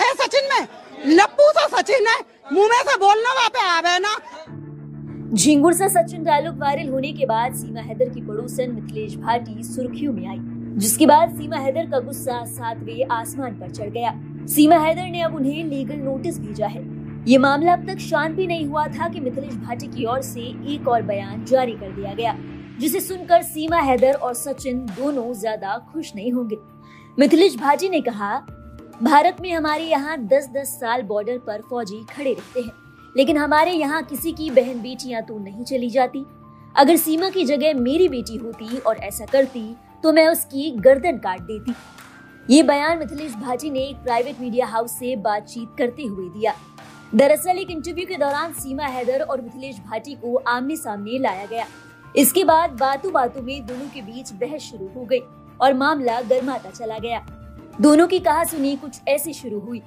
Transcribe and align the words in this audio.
है 0.00 0.12
सचिन 0.16 0.48
में? 0.52 0.66
लप्पू 1.08 1.50
सा 1.52 1.66
सचिन 1.70 2.06
है। 2.06 2.18
मुँह 2.52 2.68
में 2.68 2.82
से 2.82 2.96
बोलना 2.98 3.32
वहाँ 3.34 3.48
पे 3.48 3.66
आवे 3.68 3.98
ना। 3.98 4.16
झिंगुर 5.34 5.72
से 5.72 5.88
सचिन 5.88 6.24
डायलॉग 6.24 6.58
वायरल 6.58 6.88
होने 6.88 7.12
के 7.12 7.26
बाद 7.26 7.54
सीमा 7.54 7.80
हैदर 7.80 8.08
की 8.08 8.20
पड़ोसन 8.20 8.70
मिथिलेश 8.70 9.16
भाटी 9.16 9.62
सुर्खियों 9.64 10.12
में 10.12 10.26
आई, 10.28 10.38
जिसके 10.78 11.06
बाद 11.06 11.36
सीमा 11.36 11.56
हैदर 11.56 11.90
का 11.90 11.98
गुस्सा 12.00 12.44
सातवें 12.46 13.04
आसमान 13.12 13.54
पर 13.54 13.70
चढ़ 13.70 13.88
गया। 13.88 14.12
सीमा 14.46 14.76
हैदर 14.78 15.10
ने 15.10 15.20
अब 15.22 15.34
उन्हें 15.34 15.64
लीगल 15.64 15.96
नोटिस 15.96 16.38
भेजा 16.38 16.66
है। 16.66 16.82
ये 17.28 17.38
मामला 17.38 17.72
अब 17.72 17.86
तक 17.86 17.98
शांत 18.00 18.36
भी 18.36 18.46
नहीं 18.46 18.66
हुआ 18.66 18.86
था 18.88 19.08
कि 19.08 19.20
मिथिलेश 19.20 19.54
भाटी 19.56 19.86
की 19.86 20.04
ओर 20.04 20.20
से 20.22 20.40
एक 20.74 20.88
और 20.88 21.02
बयान 21.02 21.44
जारी 21.44 21.72
कर 21.72 21.92
दिया 21.92 22.14
गया, 22.14 22.34
जिसे 22.80 23.00
सुनकर 23.00 23.42
सीमा 23.42 23.80
हैदर 23.80 24.12
और 24.12 24.34
सचिन 24.34 24.78
दोनों 24.90 25.32
ज़्यादा 25.32 25.76
खुश 25.92 26.14
नहीं 26.16 26.32
होंगे। 26.32 26.56
मिथिलेश 27.18 27.56
भाटी 27.56 27.88
ने 27.88 28.00
कहा 28.00 28.34
भारत 29.02 29.36
में 29.40 29.52
हमारे 29.52 29.84
यहाँ 29.84 30.16
दस 30.28 30.48
दस 30.54 30.68
साल 30.80 31.02
बॉर्डर 31.02 31.38
पर 31.38 31.60
फौजी 31.60 32.02
खड़े 32.06 32.32
रहते 32.32 32.60
हैं। 32.60 32.72
लेकिन 33.14 33.36
हमारे 33.38 33.72
यहाँ 33.72 34.02
किसी 34.02 34.32
की 34.32 34.50
बहन 34.50 34.82
बेटियाँ 34.82 35.22
तो 35.22 35.38
नहीं 35.38 35.64
चली 35.64 35.88
जाती। 35.90 36.24
अगर 36.74 36.96
सीमा 36.96 37.30
की 37.30 37.44
जगह 37.44 37.74
मेरी 37.76 38.08
बेटी 38.08 38.36
होती 38.36 38.78
और 38.78 38.96
ऐसा 38.98 39.26
करती 39.26 39.62
तो 40.04 40.12
मैं 40.12 40.26
उसकी 40.28 40.70
गर्दन 40.78 41.18
काट 41.18 41.40
देती। 41.42 41.74
ये 42.48 42.62
बयान 42.62 42.98
मिथिलेश 42.98 43.34
भाटी 43.36 43.70
ने 43.70 43.80
एक 43.80 43.96
प्राइवेट 43.96 44.40
मीडिया 44.40 44.66
हाउस 44.66 44.98
से 44.98 45.16
बातचीत 45.18 45.74
करते 45.78 46.04
हुए 46.04 46.28
दिया। 46.30 46.54
दरअसल 47.14 47.58
एक 47.58 47.70
इंटरव्यू 47.70 48.06
के 48.06 48.16
दौरान 48.16 48.52
सीमा 48.52 48.86
हैदर 48.88 49.20
और 49.20 49.40
मिथिलेश 49.40 49.80
भाटी 49.80 50.14
को 50.14 50.36
आमने 50.38 50.76
सामने 50.76 51.18
लाया 51.18 51.46
गया। 51.46 51.66
इसके 52.14 52.44
बाद 52.44 52.78
बातों 52.80 53.12
बातों 53.12 53.42
में 53.42 53.66
दोनों 53.66 53.88
के 53.94 54.02
बीच 54.02 54.32
बहस 54.34 54.70
शुरू 54.70 54.90
हो 54.96 55.04
गई 55.04 55.20
और 55.60 55.74
मामला 55.74 56.20
गर्माता 56.20 56.70
चला 56.70 56.98
गया। 56.98 57.26
दोनों 57.80 58.06
की 58.06 58.18
कहा 58.18 58.44
सुनी 58.44 58.76
कुछ 58.76 59.00
ऐसी 59.08 59.32
शुरू 59.32 59.60
हुई। 59.60 59.82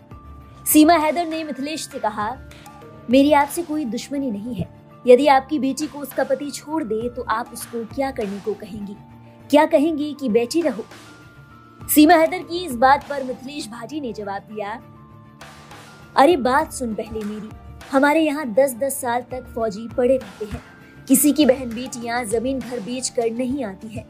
सीमा 0.66 0.94
हैदर 0.94 1.26
ने 1.26 1.44
मिथिलेश 1.44 1.88
से 1.88 2.00
कहा, 2.00 2.38
मेरी 3.10 3.32
आपसे 3.34 3.64
कोई 3.64 3.86
दुश्मनी 3.86 4.32
नहीं 4.32 4.56
है। 4.56 4.70
यदि 5.08 5.28
आपकी 5.28 5.60
बेटी 5.60 5.88
को 5.88 6.00
उसका 6.00 6.24
पति 6.24 6.52
छोड़ 6.52 6.84
दे 6.84 7.10
तो 7.10 7.22
आप 7.22 7.50
उसको 7.54 7.86
क्या 7.86 8.12
करने 8.12 8.40
को 8.40 8.54
कहेंगी? 8.54 8.96
क्या 9.50 9.66
कहेंगी 9.66 10.16
कि 10.20 10.30
बैठी 10.30 10.62
रहो? 10.62 10.86
सीमा 11.90 12.14
हैदर 12.14 12.38
की 12.38 12.66
इस 12.66 12.76
बात 12.76 13.10
पर 13.10 13.24
मिथिलेश 13.24 13.68
भाटी 13.68 14.00
ने 14.00 14.14
जवाब 14.14 14.42
दिया, 14.42 14.82
अरे, 16.16 16.38
बात 16.38 16.74
सुन 16.74 16.94
पहले 16.94 17.20
मेरी। 17.20 17.50
हमारे 17.92 18.22
यहाँ 18.22 18.46
दस 18.54 18.74
दस 18.74 19.02
साल 19.02 19.22
तक 19.22 19.52
फौजी 19.56 19.88
पड़े 19.88 20.18
रहते 20.18 20.46
हैं। 20.46 20.64
किसी 21.08 21.32
की 21.32 21.46
बहन 21.46 21.70
बेटियाँ 21.70 22.24
ज़मीन 22.26 22.60
घर 22.60 22.80
बेच 22.80 23.10
कर 23.10 23.32
नहीं 23.32 23.64
आती 23.64 23.88
है। 23.88 24.08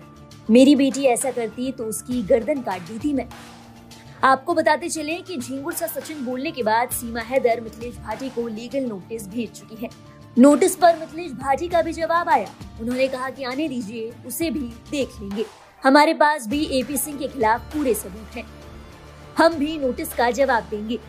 मेरी 0.50 0.76
बेटी 0.76 1.04
ऐसा 1.04 1.32
करती 1.32 1.72
तो 1.72 1.84
उसकी 1.84 2.24
गर्दन 2.24 2.62
काट 2.62 2.82
दी 2.82 3.00
थी 3.00 3.14
मैं। 3.14 3.28
आपको 4.24 4.54
बताते 4.54 4.90
चले 4.90 5.16
कि 5.16 5.38
झिंगुर 5.38 5.74
सा 5.74 5.88
सचिन 5.88 6.26
बोलने 6.26 6.52
के 6.52 6.64
बाद 6.64 6.90
सीमा 6.90 7.20
हैदर 7.20 7.62
मिथिलेश 7.62 7.96
भाटी 7.96 8.30
को 8.30 8.48
लीगल 8.48 8.80
नोटिस 8.80 9.28
भेज 9.28 9.52
चुकी 9.52 9.76
है। 9.76 9.90
नोटिस 10.38 10.76
पर 10.76 10.96
मिथिलेश 10.96 11.32
भाटी 11.32 11.68
का 11.68 11.82
भी 11.82 11.94
जवाब 11.94 12.30
आया। 12.30 12.48
उन्होंने 12.82 13.08
कहा 13.08 13.30
कि 13.30 13.44
आने 13.44 13.68
दीजिए, 13.68 14.14
उसे 14.28 14.50
भी 14.50 14.74
देख 14.92 15.10
लेंगे। 15.22 15.46
हमारे 15.84 16.14
पास 16.14 16.48
भी 16.48 16.80
एपी 16.80 16.98
सिंह 16.98 17.18
के 17.18 17.28
खिलाफ 17.28 17.62
पूरे 17.62 17.94
सबूत 17.94 18.36
हैं। 18.36 18.46
हम 19.38 19.54
भी 19.54 19.78
नोटिस 19.78 20.14
का 20.14 20.32
जवाब 20.32 20.64
देंगे। 20.64 21.00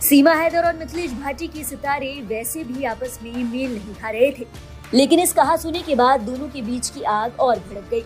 सीमा 0.00 0.32
हैदर 0.32 0.66
और 0.66 0.76
मिथिलेश 0.76 1.12
भाटी 1.12 1.46
के 1.46 1.64
सितारे 1.64 2.20
वैसे 2.20 2.64
भी 2.64 2.84
आपस 2.84 3.18
में 3.22 3.44
मेल 3.44 3.72
नहीं 3.72 3.94
खा 3.94 4.10
रहे 4.10 4.32
थे। 4.32 4.46
लेकिन 4.94 5.20
इस 5.20 5.32
कहा 5.32 5.56
सुने 5.56 5.82
के 5.82 5.94
बाद 5.94 6.20
दोनों 6.20 6.48
के 6.48 6.62
बीच 6.62 6.88
की 6.88 7.02
आग 7.02 7.40
और 7.40 7.58
भड़क 7.58 7.88
गई। 7.90 8.04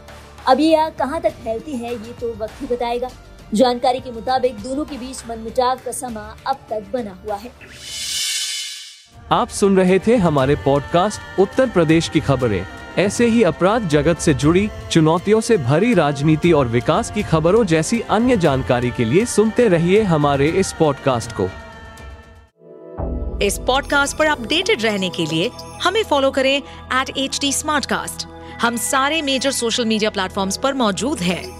अब 0.49 0.61
ये 0.61 0.77
आग 0.77 0.93
कहाँ 0.93 1.21
तक 1.21 1.31
फैलती 1.31 1.73
है, 1.73 1.95
ये 1.95 2.13
तो 2.21 2.35
वक्त 2.35 2.63
ही 2.63 2.67
बताएगा। 2.67 3.09
जानकारी 3.55 4.01
के 4.01 4.11
मुताबिक 4.11 4.59
दोनों 4.59 4.85
के 4.85 4.97
बीच 4.99 5.23
मनमुटाव 5.29 5.77
का 5.77 5.93
समा 5.93 6.37
अब 6.47 6.57
तक 6.71 6.85
बना 6.93 7.19
हुआ 7.25 7.37
है। 7.37 7.51
आप 9.33 9.49
सुन 9.49 9.77
रहे 9.77 9.99
थे 9.99 10.17
हमारे 10.17 10.55
पॉडकास्ट 10.55 11.41
उत्तर 11.41 11.71
प्रदेश 11.71 12.09
की 12.09 12.21
खबरें। 12.21 12.67
ऐसे 12.99 13.27
ही 13.27 13.43
अपराध 13.43 13.89
जगत 13.89 14.19
से 14.19 14.35
जुड़ी 14.35 14.69
चुनौतियों 14.91 15.41
से 15.41 15.57
भरी 15.57 15.95
राजनीति 15.95 16.53
और 16.53 16.69
विकास 16.69 17.11
की 17.11 17.23
खबरों 17.23 17.65
जैसी 17.65 18.01
अन्य 18.01 18.37
जानकारी 18.37 18.91
के 18.91 19.05
लिए 19.05 19.25
सुनते 19.25 19.69
रहिए 19.69 20.03
हमारे 20.03 20.49
इस 20.49 20.73
पॉडकास्ट 20.73 21.33
को। 21.33 21.49
इस 23.45 23.59
पॉडकास्ट 23.59 24.17
पर 24.17 24.27
अपडेटेड 24.27 24.83
रहने 24.83 25.11
के 25.11 25.27
लिए 25.27 25.51
हमें 25.83 26.03
फॉलो 26.05 26.31
करें 26.31 26.57
एट 26.57 27.11
एच 27.19 28.27
हम 28.63 28.77
सारे 28.77 29.23
मेजर 29.23 29.51
सोशल 29.51 29.85
मीडिया 29.85 30.11
प्लेटफॉर्म्स 30.11 30.57
पर 30.57 30.75
मौजूद 30.75 31.19
हैं। 31.19 31.60